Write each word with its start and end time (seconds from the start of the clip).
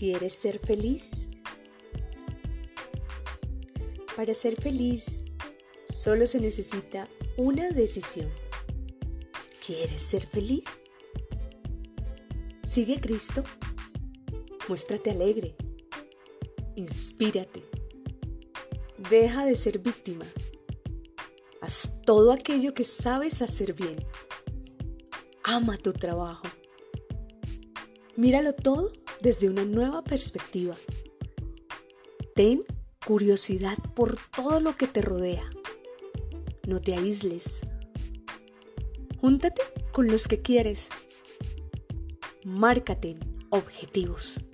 ¿Quieres 0.00 0.32
ser 0.32 0.58
feliz? 0.58 1.28
Para 4.16 4.32
ser 4.32 4.58
feliz 4.58 5.18
solo 5.84 6.24
se 6.24 6.40
necesita 6.40 7.06
una 7.36 7.68
decisión. 7.68 8.30
¿Quieres 9.62 10.00
ser 10.00 10.24
feliz? 10.24 10.84
Sigue 12.62 12.94
a 12.94 13.00
Cristo. 13.02 13.44
Muéstrate 14.68 15.10
alegre. 15.10 15.54
Inspírate. 16.76 17.62
Deja 19.10 19.44
de 19.44 19.54
ser 19.54 19.80
víctima. 19.80 20.24
Haz 21.60 22.00
todo 22.06 22.32
aquello 22.32 22.72
que 22.72 22.84
sabes 22.84 23.42
hacer 23.42 23.74
bien. 23.74 24.02
Ama 25.44 25.76
tu 25.76 25.92
trabajo. 25.92 26.48
Míralo 28.20 28.52
todo 28.52 28.92
desde 29.22 29.48
una 29.48 29.64
nueva 29.64 30.04
perspectiva. 30.04 30.76
Ten 32.34 32.60
curiosidad 33.06 33.78
por 33.94 34.18
todo 34.36 34.60
lo 34.60 34.76
que 34.76 34.86
te 34.86 35.00
rodea. 35.00 35.48
No 36.68 36.80
te 36.80 36.94
aísles. 36.94 37.62
Júntate 39.22 39.62
con 39.90 40.08
los 40.08 40.28
que 40.28 40.42
quieres. 40.42 40.90
Márcate 42.44 43.18
objetivos. 43.48 44.44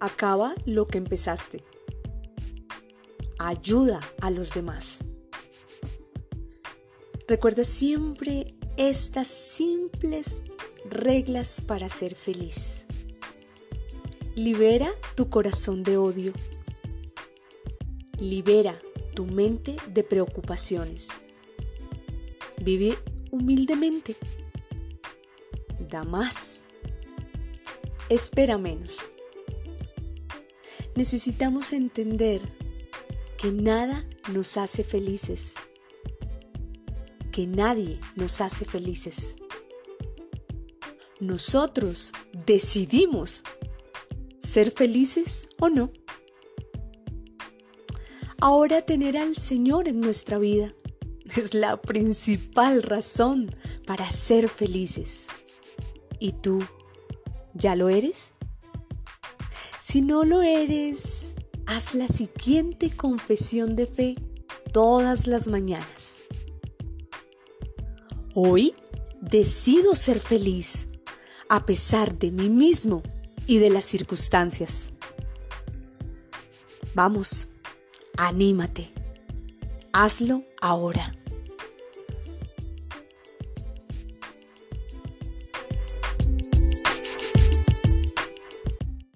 Acaba 0.00 0.56
lo 0.66 0.88
que 0.88 0.98
empezaste. 0.98 1.62
Ayuda 3.38 4.00
a 4.20 4.32
los 4.32 4.52
demás. 4.52 5.04
Recuerda 7.28 7.62
siempre 7.62 8.56
estas 8.76 9.28
simples 9.28 10.42
reglas 10.88 11.60
para 11.60 11.88
ser 11.88 12.14
feliz. 12.14 12.86
Libera 14.34 14.88
tu 15.16 15.28
corazón 15.28 15.82
de 15.82 15.96
odio. 15.96 16.32
Libera 18.18 18.80
tu 19.14 19.26
mente 19.26 19.76
de 19.92 20.04
preocupaciones. 20.04 21.20
Vive 22.62 22.96
humildemente. 23.30 24.16
Da 25.88 26.04
más. 26.04 26.64
Espera 28.08 28.58
menos. 28.58 29.10
Necesitamos 30.94 31.72
entender 31.72 32.40
que 33.36 33.52
nada 33.52 34.06
nos 34.32 34.56
hace 34.56 34.84
felices. 34.84 35.54
Que 37.32 37.46
nadie 37.46 38.00
nos 38.16 38.40
hace 38.40 38.64
felices. 38.64 39.36
Nosotros 41.20 42.14
decidimos 42.46 43.44
ser 44.38 44.70
felices 44.70 45.50
o 45.58 45.68
no. 45.68 45.92
Ahora 48.40 48.80
tener 48.80 49.18
al 49.18 49.36
Señor 49.36 49.86
en 49.86 50.00
nuestra 50.00 50.38
vida 50.38 50.74
es 51.36 51.52
la 51.52 51.80
principal 51.80 52.82
razón 52.82 53.54
para 53.86 54.10
ser 54.10 54.48
felices. 54.48 55.26
¿Y 56.18 56.32
tú 56.32 56.64
ya 57.52 57.76
lo 57.76 57.90
eres? 57.90 58.32
Si 59.78 60.00
no 60.00 60.24
lo 60.24 60.40
eres, 60.40 61.34
haz 61.66 61.92
la 61.94 62.08
siguiente 62.08 62.90
confesión 62.90 63.74
de 63.74 63.86
fe 63.86 64.16
todas 64.72 65.26
las 65.26 65.48
mañanas. 65.48 66.20
Hoy 68.34 68.74
decido 69.20 69.94
ser 69.94 70.18
feliz 70.18 70.86
a 71.50 71.66
pesar 71.66 72.16
de 72.16 72.30
mí 72.30 72.48
mismo 72.48 73.02
y 73.48 73.58
de 73.58 73.70
las 73.70 73.84
circunstancias. 73.84 74.92
Vamos, 76.94 77.48
anímate. 78.16 78.92
Hazlo 79.92 80.44
ahora. 80.60 81.19